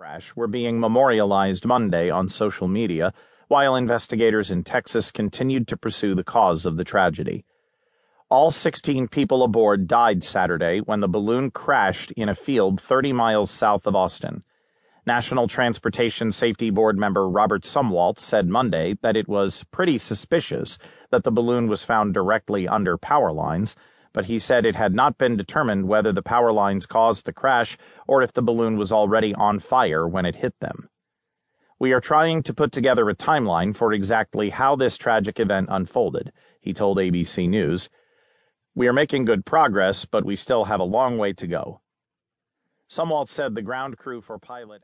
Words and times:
crash 0.00 0.34
were 0.34 0.46
being 0.46 0.80
memorialized 0.80 1.66
Monday 1.66 2.08
on 2.08 2.26
social 2.26 2.66
media, 2.66 3.12
while 3.48 3.76
investigators 3.76 4.50
in 4.50 4.64
Texas 4.64 5.10
continued 5.10 5.68
to 5.68 5.76
pursue 5.76 6.14
the 6.14 6.24
cause 6.24 6.64
of 6.64 6.78
the 6.78 6.84
tragedy. 6.84 7.44
All 8.30 8.50
16 8.50 9.08
people 9.08 9.42
aboard 9.42 9.86
died 9.86 10.24
Saturday 10.24 10.78
when 10.78 11.00
the 11.00 11.06
balloon 11.06 11.50
crashed 11.50 12.12
in 12.12 12.30
a 12.30 12.34
field 12.34 12.80
30 12.80 13.12
miles 13.12 13.50
south 13.50 13.86
of 13.86 13.94
Austin. 13.94 14.42
National 15.06 15.46
Transportation 15.46 16.32
Safety 16.32 16.70
Board 16.70 16.96
member 16.96 17.28
Robert 17.28 17.64
Sumwalt 17.64 18.18
said 18.18 18.48
Monday 18.48 18.96
that 19.02 19.18
it 19.18 19.28
was 19.28 19.66
pretty 19.70 19.98
suspicious 19.98 20.78
that 21.10 21.24
the 21.24 21.30
balloon 21.30 21.68
was 21.68 21.84
found 21.84 22.14
directly 22.14 22.66
under 22.66 22.96
power 22.96 23.32
lines 23.32 23.76
but 24.12 24.26
he 24.26 24.38
said 24.38 24.66
it 24.66 24.76
had 24.76 24.94
not 24.94 25.18
been 25.18 25.36
determined 25.36 25.88
whether 25.88 26.12
the 26.12 26.22
power 26.22 26.52
lines 26.52 26.86
caused 26.86 27.24
the 27.24 27.32
crash 27.32 27.78
or 28.06 28.22
if 28.22 28.32
the 28.32 28.42
balloon 28.42 28.76
was 28.76 28.92
already 28.92 29.34
on 29.34 29.58
fire 29.58 30.06
when 30.06 30.26
it 30.26 30.36
hit 30.36 30.54
them. 30.60 30.88
We 31.78 31.92
are 31.92 32.00
trying 32.00 32.42
to 32.42 32.54
put 32.54 32.72
together 32.72 33.08
a 33.08 33.14
timeline 33.14 33.74
for 33.74 33.92
exactly 33.92 34.50
how 34.50 34.76
this 34.76 34.96
tragic 34.96 35.40
event 35.40 35.68
unfolded, 35.70 36.32
he 36.60 36.74
told 36.74 36.98
ABC 36.98 37.48
News. 37.48 37.88
We 38.74 38.86
are 38.86 38.92
making 38.92 39.24
good 39.24 39.46
progress, 39.46 40.04
but 40.04 40.24
we 40.24 40.36
still 40.36 40.64
have 40.64 40.80
a 40.80 40.84
long 40.84 41.16
way 41.16 41.32
to 41.32 41.46
go. 41.46 41.80
Sumwalt 42.90 43.28
said 43.28 43.54
the 43.54 43.62
ground 43.62 43.96
crew 43.96 44.20
for 44.20 44.38
pilot 44.38 44.82